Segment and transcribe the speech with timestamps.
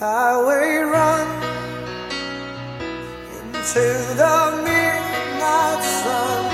[0.00, 1.26] we run
[3.34, 3.80] into
[4.14, 6.44] the midnight sun.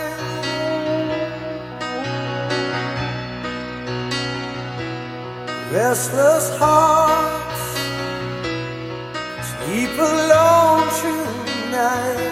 [5.74, 7.62] Restless hearts
[9.50, 12.31] sleep alone tonight,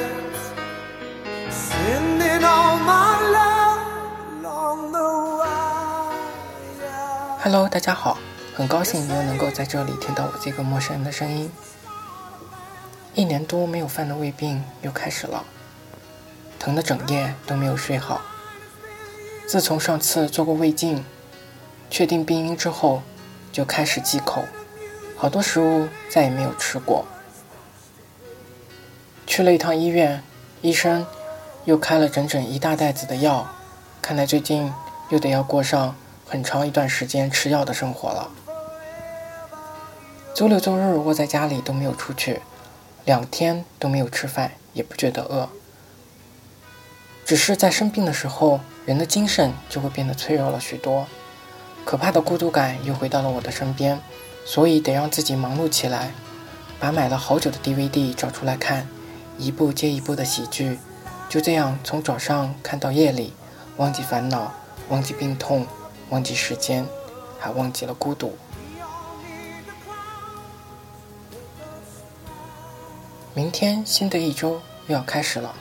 [7.42, 8.18] Hello，大家好，
[8.54, 11.50] 很高兴你又能够在这里听到我这个陌生人的声音。
[13.16, 15.46] 一年多没有犯的胃病又开始了，
[16.60, 18.20] 疼得整夜都没有睡好。
[19.48, 21.06] 自从上次做过胃镜，
[21.90, 23.02] 确定病因之后，
[23.54, 24.44] 就开始忌口，
[25.16, 27.06] 好多食物再也没有吃过。
[29.26, 30.22] 去了一趟医院，
[30.62, 31.08] 医生
[31.64, 33.48] 又开了整整一大袋子的药，
[34.02, 34.74] 看来最近
[35.08, 35.96] 又得要过上
[36.30, 38.30] 很长一段时间吃药的生活了。
[40.36, 42.42] 周六周日窝在家里都没有出去，
[43.04, 45.50] 两天都没有吃饭，也不觉得饿。
[47.26, 51.08] 只是在生病的时候，人的精神就会变得脆弱了许多。
[51.84, 54.00] 可怕的孤独感又回到了我的身边，
[54.46, 56.12] 所以得让自己忙碌起来，
[56.80, 58.88] 把买了好久的 DVD 找出来看，
[59.40, 60.78] 一部接一部的喜剧，
[61.28, 63.34] 就这样从早上看到夜里，
[63.78, 64.54] 忘记烦恼，
[64.90, 65.66] 忘记病痛，
[66.10, 66.86] 忘记时间，
[67.40, 68.38] 还忘记了孤独。
[73.34, 75.54] 明天新的一周又要开始了，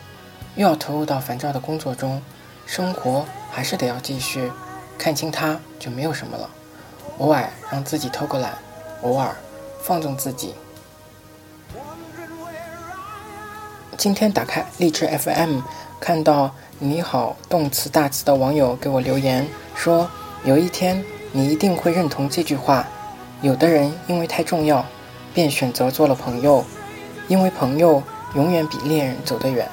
[0.57, 2.23] 又要投入到烦躁的工作中，
[2.67, 4.51] 生活还是得要继续。
[4.97, 6.51] 看清它就没有什么了。
[7.19, 8.59] 偶尔让自己偷个懒，
[9.03, 9.37] 偶尔
[9.81, 10.55] 放纵自己。
[13.97, 15.61] 今天打开荔枝 FM，
[16.01, 20.11] 看到你好动词大词的网友给我留言说
[20.45, 22.87] ：“有一天你一定会认同这句话。
[23.41, 24.85] 有的人因为太重要，
[25.33, 26.65] 便选择做了朋友，
[27.29, 28.03] 因为朋友
[28.35, 29.69] 永远比恋人走得远。”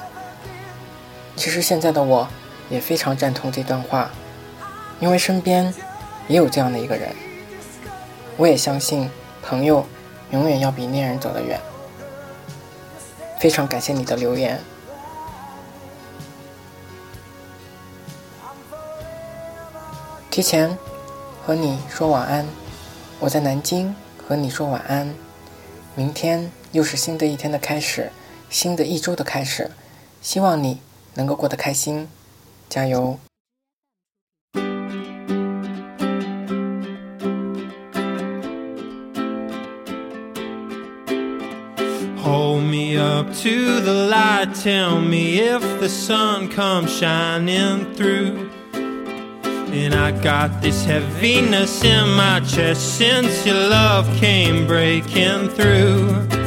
[1.35, 2.27] 其实现在的我
[2.69, 4.09] 也非常赞同这段话。
[5.01, 5.73] 因为身边
[6.29, 7.09] 也有这样的一个人，
[8.37, 9.09] 我也相信
[9.43, 9.85] 朋友
[10.31, 11.59] 永远要比恋人走得远。
[13.37, 14.57] 非常感谢你的留言，
[20.35, 20.77] 提前
[21.45, 22.45] 和你说晚安。
[23.21, 25.15] 我在南京和你说晚安。
[25.95, 28.11] 明天又是新的一天的开始，
[28.49, 29.71] 新的一周的开始。
[30.21, 30.81] 希望你
[31.13, 32.09] 能够过得开心，
[32.67, 33.17] 加油
[42.21, 48.49] ！Hold me up to the light, tell me if the sun comes shining through.
[49.75, 56.44] And I got this heaviness in my chest since your love came breaking through.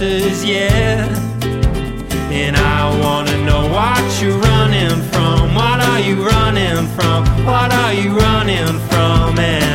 [0.00, 1.08] Answers yet.
[2.30, 5.54] And I wanna know what you're running from.
[5.54, 7.24] What are you running from?
[7.44, 9.38] What are you running from?
[9.38, 9.67] And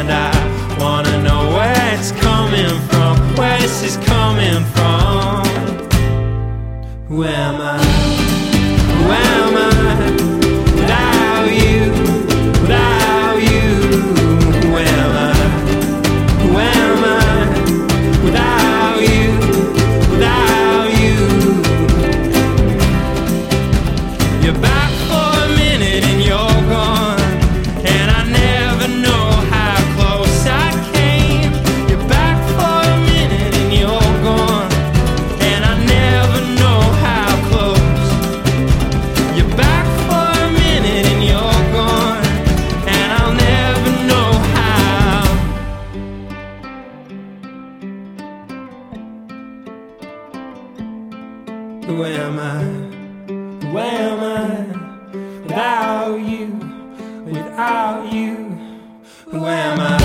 [52.33, 52.63] am I?
[53.65, 55.43] Who am I?
[55.43, 56.47] Without you,
[57.25, 58.35] without you,
[59.25, 60.02] who am I?